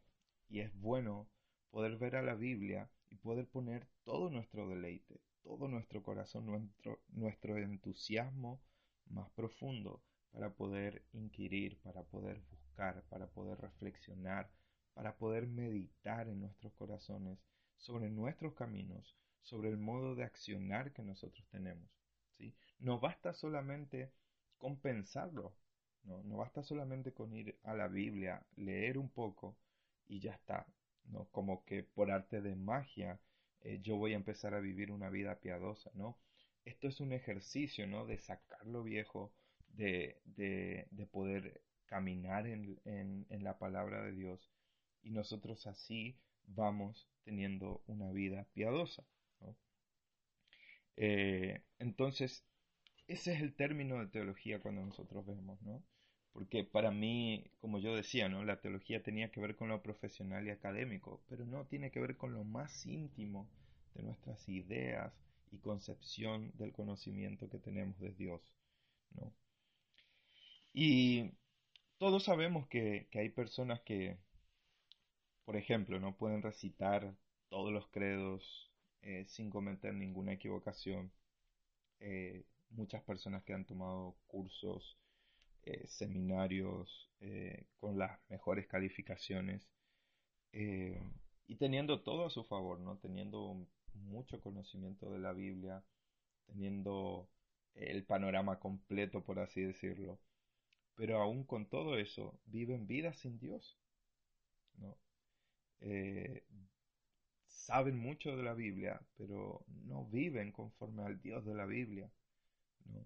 y 0.49 0.61
es 0.61 0.75
bueno 0.81 1.29
poder 1.71 1.97
ver 1.99 2.17
a 2.17 2.23
la 2.23 2.35
Biblia 2.35 2.89
y 3.11 3.17
poder 3.17 3.47
poner 3.47 3.87
todo 4.05 4.31
nuestro 4.31 4.69
deleite, 4.69 5.21
todo 5.45 5.69
nuestro 5.69 6.03
corazón, 6.03 6.73
nuestro, 7.11 7.59
entusiasmo 7.59 8.61
más 9.07 9.31
profundo 9.31 10.03
para 10.33 10.51
poder 10.51 11.05
inquirir, 11.13 11.79
para 11.83 12.03
poder 12.03 12.41
buscar, 12.51 13.05
para 13.11 13.29
poder 13.29 13.61
reflexionar, 13.61 14.51
para 14.95 15.17
poder 15.17 15.47
meditar 15.47 16.29
en 16.29 16.41
nuestros 16.41 16.73
corazones 16.73 17.39
sobre 17.77 18.11
nuestros 18.11 18.55
caminos, 18.55 19.17
sobre 19.43 19.69
el 19.69 19.77
modo 19.77 20.15
de 20.15 20.25
accionar 20.25 20.93
que 20.93 21.03
nosotros 21.03 21.47
tenemos. 21.51 21.89
No 22.79 22.99
basta 22.99 23.33
solamente 23.35 24.11
con 24.59 24.79
pensarlo, 24.79 25.55
no, 26.05 26.23
no 26.25 26.39
basta 26.39 26.63
solamente 26.63 27.13
con 27.13 27.33
ir 27.35 27.59
a 27.63 27.75
la 27.75 27.89
Biblia, 27.89 28.45
leer 28.57 28.99
un 28.99 29.11
poco 29.11 29.57
y 30.07 30.21
ya 30.21 30.33
está, 30.33 30.67
¿no? 31.05 31.27
como 31.31 31.65
que 31.65 31.83
por 31.83 32.11
arte 32.11 32.41
de 32.41 32.57
magia 32.57 33.21
eh, 33.65 33.81
yo 33.83 33.97
voy 33.97 34.13
a 34.13 34.17
empezar 34.17 34.55
a 34.55 34.61
vivir 34.61 34.91
una 34.91 35.11
vida 35.11 35.41
piadosa, 35.41 35.91
¿no? 35.95 36.19
Esto 36.65 36.89
es 36.89 37.01
un 37.01 37.13
ejercicio, 37.13 37.87
¿no? 37.87 38.07
De 38.07 38.19
sacar 38.19 38.67
lo 38.67 38.83
viejo, 38.83 39.33
de, 39.69 40.21
de, 40.25 40.87
de 40.91 41.07
poder 41.07 41.63
caminar 41.87 42.47
en, 42.47 42.79
en, 42.85 43.45
la 43.45 43.59
palabra 43.59 44.03
de 44.03 44.13
Dios 44.13 44.51
y 45.03 45.11
nosotros 45.11 45.67
así 45.67 46.19
vamos 46.47 47.09
teniendo 47.25 47.83
una 47.87 48.11
vida 48.11 48.47
piadosa. 48.53 49.05
Eh, 50.97 51.63
entonces, 51.79 52.45
ese 53.09 53.35
es 53.35 53.41
el 53.41 53.55
término 53.55 53.99
de 53.99 54.07
teología 54.07 54.61
cuando 54.61 54.85
nosotros 54.85 55.27
vemos, 55.27 55.61
¿no? 55.63 55.83
Porque 56.35 56.65
para 56.65 56.91
mí, 56.91 57.45
como 57.61 57.79
yo 57.79 57.95
decía, 57.95 58.29
¿no? 58.29 58.45
La 58.45 58.61
teología 58.61 59.03
tenía 59.03 59.31
que 59.31 59.41
ver 59.41 59.57
con 59.57 59.69
lo 59.69 59.83
profesional 59.83 60.47
y 60.47 60.51
académico, 60.51 61.23
pero 61.29 61.47
no 61.47 61.65
tiene 61.65 61.91
que 61.93 62.01
ver 62.01 62.17
con 62.17 62.35
lo 62.35 62.45
más 62.45 62.85
íntimo 62.87 63.49
de 63.95 64.03
nuestras 64.03 64.49
ideas 64.49 65.15
y 65.53 65.59
concepción 65.59 66.51
del 66.59 66.73
conocimiento 66.73 67.49
que 67.49 67.59
tenemos 67.59 67.99
de 68.01 68.11
Dios, 68.13 68.43
¿no? 69.13 69.33
Y 70.73 71.31
todos 71.99 72.25
sabemos 72.25 72.67
que, 72.67 73.07
hay 73.15 73.29
personas 73.29 73.81
que, 73.83 74.19
por 75.45 75.57
ejemplo, 75.57 76.01
no 76.01 76.17
pueden 76.17 76.43
recitar 76.43 77.15
todos 77.49 77.73
los 77.73 77.87
credos 77.89 78.73
eh, 79.03 79.25
sin 79.27 79.51
cometer 79.51 79.95
ninguna 79.95 80.33
equivocación. 80.33 81.13
Eh, 82.01 82.45
muchas 82.71 83.03
personas 83.05 83.45
que 83.45 83.55
han 83.55 83.65
tomado 83.65 84.17
cursos, 84.27 84.99
eh, 85.67 85.87
seminarios 85.87 87.11
con 87.81 87.97
las 87.99 88.21
mejores 88.29 88.67
calificaciones 88.67 89.67
y 90.53 91.57
teniendo 91.57 92.03
todo 92.03 92.27
a 92.27 92.31
su 92.31 92.45
favor, 92.45 92.79
¿no? 92.81 92.99
Teniendo 92.99 93.67
mucho 93.95 94.43
conocimiento 94.43 95.11
de 95.11 95.19
la 95.21 95.33
Biblia, 95.33 95.83
teniendo 96.47 97.31
el 97.75 98.05
panorama 98.05 98.59
completo, 98.59 99.25
por 99.25 99.39
así 99.39 99.63
decirlo 99.63 100.19
pero 100.95 101.21
aún 101.21 101.45
con 101.45 101.67
todo 101.67 101.99
eso 101.99 102.39
viven 102.47 102.87
vidas 102.87 103.19
sin 103.19 103.39
Dios. 103.39 103.79
¿no? 104.79 104.97
Eh, 105.81 106.45
saben 107.47 107.99
mucho 107.99 108.37
de 108.37 108.43
la 108.43 108.55
Biblia, 108.55 109.01
pero 109.17 109.65
no 109.87 110.07
viven 110.07 110.53
conforme 110.53 111.05
al 111.05 111.21
Dios 111.21 111.45
de 111.45 111.55
la 111.55 111.67
Biblia. 111.67 112.11
¿no? 112.87 113.05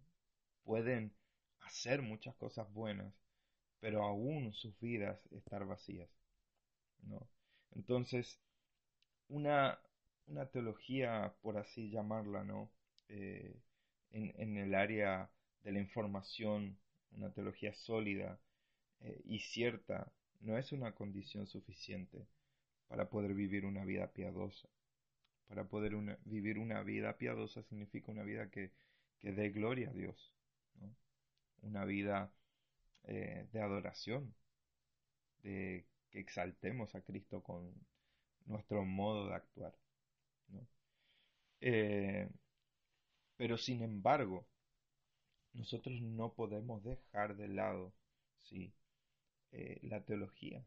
Pueden 0.64 1.12
hacer 1.68 2.02
muchas 2.02 2.34
cosas 2.36 2.72
buenas, 2.72 3.12
pero 3.80 4.02
aún 4.04 4.52
sus 4.52 4.78
vidas 4.80 5.20
estar 5.32 5.64
vacías. 5.66 6.08
¿no? 7.02 7.28
Entonces, 7.74 8.40
una, 9.28 9.78
una 10.26 10.46
teología, 10.46 11.34
por 11.42 11.58
así 11.58 11.90
llamarla, 11.90 12.44
¿no? 12.44 12.70
Eh, 13.08 13.56
en, 14.10 14.32
en 14.36 14.56
el 14.56 14.74
área 14.74 15.30
de 15.62 15.72
la 15.72 15.80
información 15.80 16.78
una 17.12 17.32
teología 17.32 17.74
sólida 17.74 18.38
eh, 19.00 19.20
y 19.24 19.40
cierta 19.40 20.12
no 20.40 20.56
es 20.56 20.72
una 20.72 20.92
condición 20.92 21.46
suficiente 21.46 22.26
para 22.88 23.08
poder 23.08 23.34
vivir 23.34 23.64
una 23.64 23.84
vida 23.84 24.12
piadosa. 24.12 24.68
Para 25.48 25.64
poder 25.64 25.94
vivir 26.24 26.58
una 26.58 26.82
vida 26.82 27.16
piadosa 27.16 27.62
significa 27.62 28.12
una 28.12 28.22
vida 28.22 28.50
que, 28.50 28.72
dé 29.22 29.50
gloria 29.50 29.90
a 29.90 29.92
Dios, 29.92 30.32
una 31.62 31.84
vida 31.84 32.30
eh, 33.04 33.46
de 33.52 33.62
adoración, 33.62 34.34
de 35.42 35.86
que 36.10 36.20
exaltemos 36.20 36.94
a 36.94 37.00
Cristo 37.00 37.42
con 37.42 37.72
nuestro 38.46 38.84
modo 38.84 39.28
de 39.28 39.34
actuar. 39.34 39.74
Eh, 41.60 42.28
pero 43.36 43.56
sin 43.56 43.82
embargo, 43.82 44.46
nosotros 45.54 46.00
no 46.02 46.34
podemos 46.34 46.84
dejar 46.84 47.36
de 47.36 47.48
lado 47.48 47.92
¿sí? 48.38 48.72
Eh, 49.52 49.78
la 49.82 50.04
teología, 50.04 50.62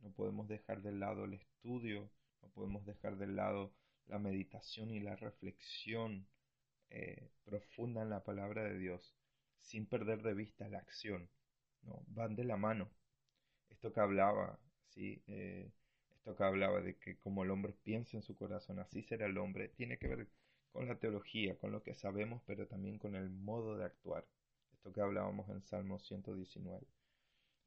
no 0.00 0.10
podemos 0.10 0.48
dejar 0.48 0.82
de 0.82 0.92
lado 0.92 1.24
el 1.24 1.34
estudio, 1.34 2.10
no 2.42 2.48
podemos 2.48 2.84
dejar 2.84 3.16
de 3.16 3.28
lado 3.28 3.72
la 4.06 4.18
meditación 4.18 4.90
y 4.90 5.00
la 5.00 5.16
reflexión 5.16 6.26
profunda 7.44 8.02
en 8.02 8.10
la 8.10 8.22
palabra 8.22 8.62
de 8.62 8.78
Dios, 8.78 9.14
sin 9.64 9.86
perder 9.86 10.22
de 10.22 10.34
vista 10.34 10.68
la 10.68 10.78
acción. 10.78 11.28
¿no? 11.82 12.04
Van 12.08 12.36
de 12.36 12.44
la 12.44 12.56
mano. 12.56 12.90
Esto 13.70 13.92
que 13.92 14.00
hablaba, 14.00 14.58
¿sí? 14.88 15.22
Eh, 15.26 15.70
esto 16.14 16.36
que 16.36 16.44
hablaba 16.44 16.80
de 16.80 16.96
que 16.96 17.16
como 17.18 17.44
el 17.44 17.50
hombre 17.50 17.74
piensa 17.82 18.16
en 18.16 18.22
su 18.22 18.36
corazón, 18.36 18.78
así 18.78 19.02
será 19.02 19.26
el 19.26 19.38
hombre, 19.38 19.68
tiene 19.68 19.98
que 19.98 20.08
ver 20.08 20.28
con 20.72 20.88
la 20.88 20.98
teología, 20.98 21.56
con 21.58 21.72
lo 21.72 21.82
que 21.82 21.94
sabemos, 21.94 22.42
pero 22.46 22.66
también 22.66 22.98
con 22.98 23.14
el 23.14 23.30
modo 23.30 23.76
de 23.76 23.84
actuar. 23.84 24.26
Esto 24.72 24.92
que 24.92 25.00
hablábamos 25.00 25.48
en 25.50 25.62
Salmo 25.62 25.98
119. 25.98 26.86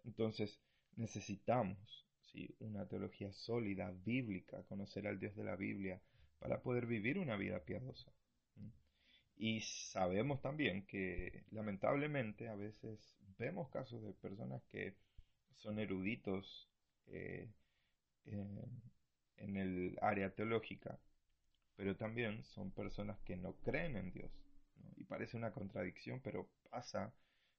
Entonces, 0.05 0.59
necesitamos 0.95 2.05
¿sí? 2.31 2.55
una 2.59 2.85
teología 2.87 3.31
sólida, 3.33 3.91
bíblica, 4.03 4.63
conocer 4.63 5.07
al 5.07 5.19
Dios 5.19 5.35
de 5.35 5.43
la 5.43 5.55
Biblia, 5.55 6.01
para 6.39 6.61
poder 6.61 6.85
vivir 6.85 7.17
una 7.17 7.35
vida 7.35 7.59
piadosa. 7.59 8.11
Y 9.37 9.61
sabemos 9.61 10.41
también 10.41 10.85
que 10.87 11.43
lamentablemente 11.51 12.49
a 12.49 12.55
veces 12.55 12.99
vemos 13.37 13.69
casos 13.69 14.03
de 14.03 14.13
personas 14.13 14.63
que 14.65 14.95
son 15.57 15.79
eruditos 15.79 16.67
eh, 17.07 17.47
en 18.25 19.55
el 19.57 19.97
área 20.01 20.33
teológica, 20.33 20.99
pero 21.75 21.95
también 21.95 22.43
son 22.45 22.71
personas 22.71 23.19
que 23.21 23.37
no 23.37 23.53
creen 23.57 23.95
en 23.95 24.11
Dios. 24.11 24.31
Y 24.95 25.03
parece 25.03 25.37
una 25.37 25.51
contradicción, 25.51 26.19
pero 26.21 26.49
pasa 26.71 27.13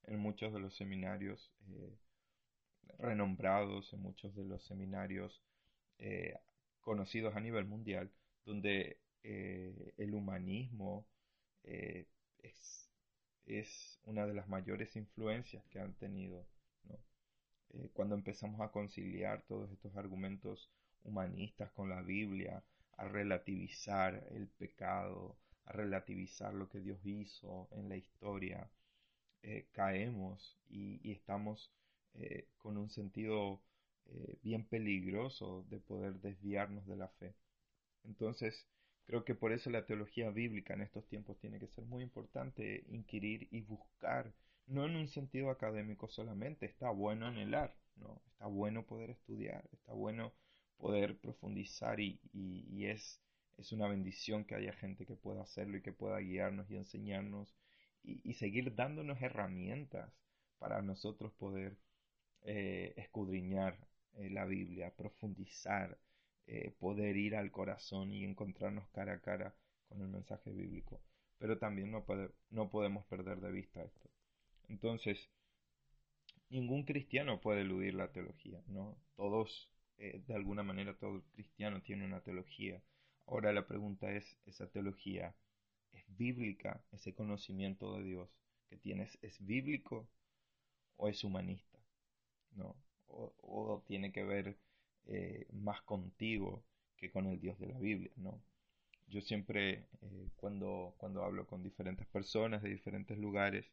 en 0.05 0.19
muchos 0.19 0.53
de 0.53 0.59
los 0.59 0.77
seminarios 0.77 1.53
eh, 1.71 1.97
renombrados, 2.99 3.93
en 3.93 4.03
muchos 4.03 4.35
de 4.35 4.45
los 4.45 4.65
seminarios 4.65 5.41
eh, 5.99 6.35
conocidos 6.81 7.37
a 7.37 7.41
nivel 7.41 7.67
mundial, 7.67 8.11
donde 8.45 8.99
el 9.23 10.15
humanismo 10.15 11.07
es, 11.65 12.07
es, 13.47 14.01
una 14.05 14.27
de 14.27 14.35
las 14.35 14.49
mayores 14.49 14.97
influencias 14.97 15.65
que 15.67 15.81
han 15.81 15.95
tenido. 15.95 16.47
cuando 17.93 18.15
empezamos 18.15 18.61
a 18.61 18.71
conciliar 18.71 19.43
todos 19.43 19.71
estos 19.71 19.95
argumentos 19.97 20.71
humanistas 21.05 21.71
con 21.73 21.89
la 21.89 22.03
Biblia, 22.03 22.63
a 22.97 23.09
relativizar 23.09 24.27
el 24.33 24.49
pecado, 24.49 25.37
a 25.67 25.73
relativizar 25.73 26.53
lo 26.55 26.69
que 26.69 26.81
Dios 26.81 26.99
hizo 27.05 27.69
en 27.73 27.89
la 27.89 27.97
historia, 27.97 28.69
eh, 29.43 29.67
caemos 29.73 30.59
y, 30.69 31.13
estamos 31.13 31.71
eh, 32.15 32.49
con 32.59 32.77
un 32.77 32.91
sentido 32.91 33.61
eh, 34.07 34.37
bien 34.43 34.65
peligroso 34.65 35.65
de 35.71 35.79
poder 35.79 36.15
desviarnos 36.21 36.87
de 36.87 36.97
la 36.97 37.09
fe. 37.09 37.35
Entonces, 38.05 38.67
creo 39.09 39.25
que 39.25 39.35
por 39.35 39.53
eso 39.53 39.71
la 39.71 39.87
teología 39.87 40.29
bíblica 40.29 40.75
en 40.75 40.83
estos 40.83 41.07
tiempos 41.09 41.39
tiene 41.41 41.59
que 41.59 41.67
ser 41.69 41.87
muy 41.87 42.03
importante 42.03 42.85
inquirir 42.91 43.49
y 43.51 43.63
buscar, 43.63 44.35
no 44.67 44.85
en 44.85 44.97
un 44.97 45.09
sentido 45.09 45.49
académico 45.51 46.09
solamente, 46.09 46.67
está 46.67 46.91
bueno 46.91 47.27
anhelar, 47.27 47.75
¿no? 47.97 48.21
Está 48.27 48.47
bueno 48.49 48.85
poder 48.85 49.09
estudiar, 49.09 49.67
está 49.73 49.95
bueno 49.95 50.35
poder 50.77 51.17
profundizar 51.17 51.99
y, 52.01 52.21
es, 52.85 53.19
es 53.57 53.73
una 53.73 53.89
bendición 53.89 54.45
que 54.45 54.57
haya 54.57 54.75
gente 54.75 55.07
que 55.07 55.17
pueda 55.17 55.41
hacerlo 55.41 55.79
y 55.79 55.83
que 55.83 55.93
pueda 55.93 56.19
guiarnos 56.19 56.71
y 56.71 56.77
enseñarnos 56.77 57.57
y, 58.03 58.35
seguir 58.35 58.75
dándonos 58.75 59.23
herramientas 59.23 60.13
para 60.59 60.83
nosotros 60.83 61.33
poder 61.33 61.79
eh, 62.43 62.93
escudriñar 62.99 63.79
eh, 64.19 64.29
la 64.29 64.45
Biblia, 64.45 64.93
profundizar, 64.95 65.99
eh, 66.51 66.75
poder 66.79 67.17
ir 67.19 67.37
al 67.37 67.51
corazón 67.51 68.11
y 68.11 68.25
encontrarnos 68.25 68.89
cara 68.89 69.13
a 69.13 69.21
cara 69.21 69.55
con 69.87 70.01
el 70.01 70.09
mensaje 70.09 70.51
bíblico. 70.51 70.99
Pero 71.37 71.59
también 71.59 71.91
no, 71.91 72.71
podemos 72.71 73.05
perder 73.05 73.41
de 73.41 73.53
vista 73.53 73.85
esto. 73.85 74.09
Entonces, 74.69 75.29
ningún 76.49 76.85
cristiano 76.85 77.41
puede 77.43 77.61
eludir 77.61 77.95
la 77.95 78.13
teología, 78.13 78.63
¿no? 78.67 78.97
Todos 79.15 79.71
eh, 79.99 80.23
de 80.27 80.35
alguna 80.35 80.63
manera 80.63 80.97
todo 80.97 81.23
cristiano 81.35 81.83
tiene 81.83 82.07
una 82.07 82.23
teología. 82.23 82.83
Ahora 83.27 83.53
la 83.53 83.67
pregunta 83.67 84.11
es, 84.11 84.39
¿esa 84.47 84.71
teología 84.71 85.37
es 85.93 86.17
bíblica? 86.17 86.83
¿Ese 86.93 87.15
conocimiento 87.15 87.99
de 87.99 88.05
Dios 88.05 88.31
que 88.71 88.79
tienes 88.79 89.19
es 89.21 89.45
bíblico 89.45 90.09
o 90.97 91.09
es 91.09 91.23
humanista? 91.25 91.79
¿No? 92.53 92.75
O, 93.07 93.85
tiene 93.87 94.13
que 94.13 94.25
ver 94.25 94.57
eh, 95.09 95.47
más 95.53 95.83
contigo 95.83 96.63
que 96.97 97.11
con 97.11 97.27
el 97.27 97.41
Dios 97.41 97.59
de 97.59 97.67
la 97.69 97.79
Biblia, 97.79 98.13
¿no? 98.17 98.41
Yo 99.09 99.21
siempre, 99.21 99.87
eh, 100.03 100.29
cuando, 100.37 100.95
cuando 100.99 101.25
hablo 101.25 101.47
con 101.47 101.63
diferentes 101.63 102.07
personas 102.07 102.63
de 102.63 102.71
diferentes 102.71 103.19
lugares 103.19 103.67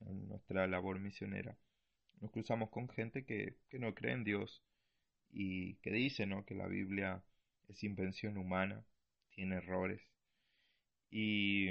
en 0.00 0.28
nuestra 0.28 0.66
labor 0.66 0.98
misionera, 1.00 1.56
nos 2.20 2.30
cruzamos 2.30 2.70
con 2.70 2.88
gente 2.88 3.24
que, 3.24 3.56
que 3.68 3.78
no 3.78 3.94
cree 3.94 4.12
en 4.12 4.24
Dios, 4.24 4.62
y 5.32 5.74
que 5.76 5.90
dice 5.90 6.26
¿no? 6.26 6.44
que 6.44 6.54
la 6.54 6.66
Biblia 6.66 7.22
es 7.68 7.82
invención 7.84 8.38
humana, 8.38 8.84
tiene 9.34 9.56
errores. 9.56 10.00
Y, 11.10 11.68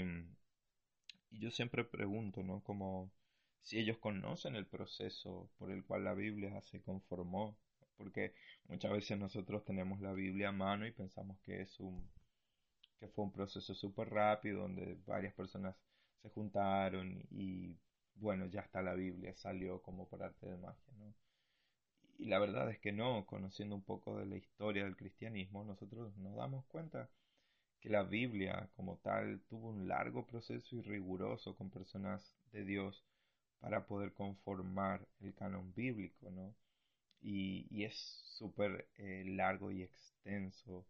yo 1.31 1.51
siempre 1.51 1.83
pregunto, 1.83 2.43
¿no? 2.43 2.61
Como 2.63 3.11
si 3.61 3.79
ellos 3.79 3.97
conocen 3.97 4.55
el 4.55 4.65
proceso 4.67 5.49
por 5.57 5.71
el 5.71 5.83
cual 5.83 6.05
la 6.05 6.13
Biblia 6.13 6.61
se 6.61 6.81
conformó, 6.81 7.57
porque 7.97 8.33
muchas 8.67 8.91
veces 8.91 9.17
nosotros 9.19 9.65
tenemos 9.65 10.01
la 10.01 10.13
Biblia 10.13 10.49
a 10.49 10.51
mano 10.51 10.85
y 10.87 10.91
pensamos 10.91 11.39
que 11.41 11.61
es 11.61 11.79
un 11.79 12.07
que 12.99 13.07
fue 13.09 13.25
un 13.25 13.31
proceso 13.31 13.73
súper 13.73 14.09
rápido 14.09 14.61
donde 14.61 14.97
varias 15.05 15.33
personas 15.33 15.75
se 16.21 16.29
juntaron 16.29 17.23
y 17.31 17.77
bueno, 18.15 18.45
ya 18.47 18.61
está 18.61 18.81
la 18.81 18.93
Biblia, 18.93 19.35
salió 19.35 19.81
como 19.81 20.07
por 20.07 20.23
arte 20.23 20.47
de 20.47 20.57
magia, 20.57 20.93
¿no? 20.97 21.13
Y 22.17 22.25
la 22.25 22.39
verdad 22.39 22.69
es 22.71 22.79
que 22.79 22.91
no, 22.91 23.25
conociendo 23.25 23.75
un 23.75 23.83
poco 23.83 24.17
de 24.17 24.25
la 24.25 24.37
historia 24.37 24.85
del 24.85 24.95
cristianismo, 24.95 25.63
nosotros 25.65 26.15
nos 26.17 26.35
damos 26.35 26.65
cuenta 26.65 27.09
que 27.81 27.89
la 27.89 28.03
Biblia 28.03 28.69
como 28.75 28.97
tal 28.97 29.41
tuvo 29.49 29.69
un 29.69 29.87
largo 29.87 30.25
proceso 30.25 30.75
y 30.75 30.81
riguroso 30.81 31.55
con 31.55 31.69
personas 31.69 32.33
de 32.51 32.65
Dios 32.65 33.03
para 33.59 33.85
poder 33.85 34.13
conformar 34.13 35.05
el 35.21 35.33
canon 35.35 35.73
bíblico, 35.73 36.31
¿no? 36.31 36.55
Y, 37.21 37.83
es 37.83 37.95
súper 38.37 38.87
eh, 38.97 39.23
largo 39.25 39.71
y 39.71 39.83
extenso. 39.83 40.85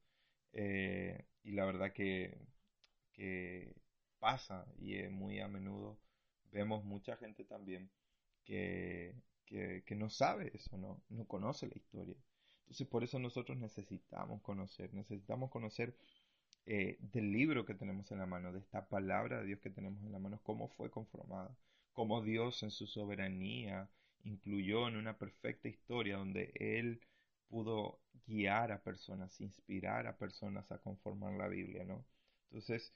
Eh, 0.53 1.25
y 1.43 1.51
la 1.51 1.65
verdad 1.65 1.93
que, 1.93 2.37
que 3.13 3.73
pasa 4.19 4.65
y 4.79 4.97
muy 5.09 5.39
a 5.39 5.47
menudo 5.47 5.97
vemos 6.51 6.83
mucha 6.85 7.17
gente 7.17 7.43
también 7.43 7.89
que, 8.45 9.13
que, 9.45 9.95
no 9.95 10.09
sabe 10.09 10.51
eso, 10.53 10.77
¿no? 10.77 11.01
No 11.09 11.25
conoce 11.25 11.67
la 11.67 11.75
historia. 11.75 12.15
Entonces 12.61 12.87
por 12.87 13.03
eso 13.03 13.19
nosotros 13.19 13.57
necesitamos 13.57 14.41
conocer, 14.41 14.93
necesitamos 14.93 15.51
conocer 15.51 15.95
eh, 16.65 16.97
del 16.99 17.31
libro 17.31 17.65
que 17.65 17.75
tenemos 17.75 18.11
en 18.11 18.19
la 18.19 18.25
mano, 18.25 18.51
de 18.51 18.59
esta 18.59 18.87
palabra 18.87 19.39
de 19.39 19.47
Dios 19.47 19.59
que 19.59 19.69
tenemos 19.69 20.01
en 20.03 20.11
la 20.11 20.19
mano, 20.19 20.39
cómo 20.43 20.69
fue 20.69 20.89
conformada, 20.89 21.55
cómo 21.93 22.21
Dios 22.21 22.63
en 22.63 22.71
su 22.71 22.87
soberanía 22.87 23.87
incluyó 24.25 24.87
en 24.87 24.97
una 24.97 25.17
perfecta 25.17 25.69
historia 25.69 26.17
donde 26.17 26.51
Él 26.55 26.99
pudo 27.47 27.99
guiar 28.27 28.71
a 28.71 28.81
personas, 28.81 29.39
inspirar 29.39 30.07
a 30.07 30.17
personas 30.17 30.71
a 30.71 30.79
conformar 30.79 31.33
la 31.33 31.47
Biblia, 31.47 31.85
¿no? 31.85 32.05
Entonces, 32.49 32.93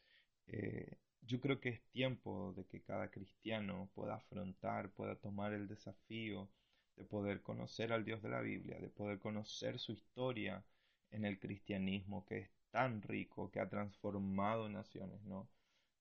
eh, 0.47 0.97
yo 1.21 1.39
creo 1.39 1.59
que 1.59 1.69
es 1.69 1.81
tiempo 1.91 2.53
de 2.57 2.65
que 2.65 2.81
cada 2.81 3.09
cristiano 3.09 3.89
pueda 3.93 4.15
afrontar, 4.15 4.91
pueda 4.91 5.15
tomar 5.15 5.53
el 5.53 5.67
desafío 5.67 6.49
de 6.95 7.05
poder 7.05 7.41
conocer 7.41 7.93
al 7.93 8.03
Dios 8.05 8.21
de 8.21 8.29
la 8.29 8.41
Biblia, 8.41 8.79
de 8.79 8.89
poder 8.89 9.19
conocer 9.19 9.79
su 9.79 9.93
historia 9.93 10.63
en 11.11 11.25
el 11.25 11.39
cristianismo 11.39 12.25
que 12.25 12.39
es 12.39 12.49
tan 12.71 13.01
rico, 13.01 13.51
que 13.51 13.59
ha 13.59 13.69
transformado 13.69 14.69
naciones, 14.69 15.21
¿no? 15.23 15.49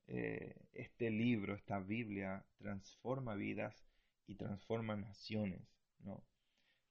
Eh, 0.06 0.54
este 0.72 1.10
libro, 1.10 1.54
esta 1.54 1.80
Biblia, 1.80 2.44
transforma 2.58 3.34
vidas 3.34 3.84
y 4.28 4.36
transforma 4.36 4.94
naciones, 4.94 5.66
¿no? 6.00 6.22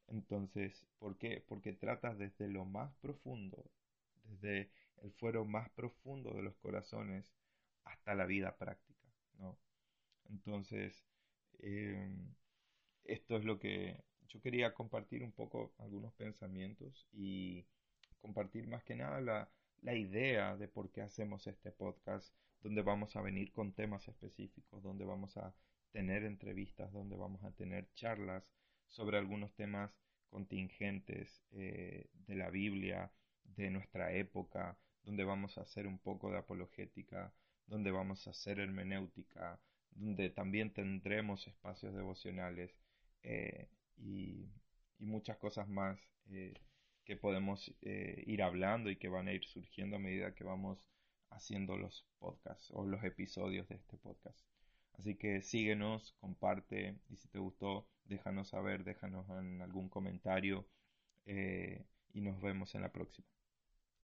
Entonces, 0.07 0.85
¿por 0.99 1.17
qué? 1.17 1.43
Porque 1.47 1.73
trata 1.73 2.13
desde 2.15 2.47
lo 2.49 2.65
más 2.65 2.93
profundo, 2.97 3.63
desde 4.25 4.71
el 5.03 5.11
fuero 5.13 5.45
más 5.45 5.69
profundo 5.69 6.33
de 6.33 6.41
los 6.41 6.55
corazones, 6.57 7.31
hasta 7.83 8.15
la 8.15 8.25
vida 8.25 8.57
práctica, 8.57 9.07
¿no? 9.37 9.57
Entonces, 10.29 11.03
em, 11.59 12.33
esto 13.05 13.37
es 13.37 13.45
lo 13.45 13.59
que 13.59 14.03
yo 14.27 14.41
quería 14.41 14.73
compartir 14.73 15.23
un 15.23 15.31
poco 15.31 15.73
algunos 15.77 16.13
pensamientos 16.15 17.07
y 17.13 17.65
compartir 18.19 18.67
más 18.67 18.83
que 18.83 18.95
nada 18.95 19.21
la, 19.21 19.49
la 19.81 19.93
idea 19.95 20.57
de 20.57 20.67
por 20.67 20.89
qué 20.91 21.01
hacemos 21.01 21.47
este 21.47 21.71
podcast, 21.71 22.33
donde 22.61 22.81
vamos 22.81 23.15
a 23.15 23.21
venir 23.21 23.51
con 23.51 23.73
temas 23.73 24.07
específicos, 24.07 24.81
donde 24.83 25.05
vamos 25.05 25.37
a 25.37 25.53
tener 25.91 26.23
entrevistas, 26.23 26.91
donde 26.91 27.15
vamos 27.15 27.43
a 27.43 27.51
tener 27.51 27.91
charlas 27.93 28.43
sobre 28.87 29.17
algunos 29.17 29.53
temas 29.55 29.91
contingentes 30.29 31.43
eh, 31.51 32.09
de 32.27 32.35
la 32.35 32.49
Biblia, 32.49 33.11
de 33.43 33.69
nuestra 33.69 34.13
época, 34.13 34.77
donde 35.03 35.23
vamos 35.23 35.57
a 35.57 35.61
hacer 35.61 35.87
un 35.87 35.99
poco 35.99 36.31
de 36.31 36.37
apologética, 36.37 37.33
donde 37.65 37.91
vamos 37.91 38.27
a 38.27 38.31
hacer 38.31 38.59
hermenéutica, 38.59 39.59
donde 39.91 40.29
también 40.29 40.73
tendremos 40.73 41.47
espacios 41.47 41.95
devocionales 41.95 42.75
eh, 43.23 43.69
y, 43.97 44.49
muchas 44.99 45.37
cosas 45.37 45.67
más 45.69 45.99
eh, 46.31 46.55
que 47.05 47.15
podemos 47.15 47.71
ir 47.81 48.41
hablando 48.41 48.89
y 48.89 48.95
que 48.95 49.09
van 49.09 49.27
a 49.27 49.33
ir 49.33 49.45
surgiendo 49.45 49.97
a 49.97 49.99
medida 49.99 50.33
que 50.33 50.43
vamos 50.43 50.89
haciendo 51.29 51.77
los 51.77 52.03
podcasts 52.17 52.71
o 52.71 52.83
los 52.83 53.03
episodios 53.03 53.67
de 53.69 53.75
este 53.75 53.97
podcast. 53.97 54.56
Así 54.97 55.15
que 55.15 55.41
síguenos, 55.41 56.13
comparte 56.19 56.99
y 57.09 57.15
si 57.17 57.27
te 57.29 57.39
gustó, 57.39 57.87
déjanos 58.05 58.49
saber, 58.49 58.83
déjanos 58.83 59.29
algún 59.29 59.89
comentario 59.89 60.67
y 62.13 62.21
nos 62.21 62.41
vemos 62.41 62.75
en 62.75 62.81
la 62.81 62.91
próxima. 62.91 63.27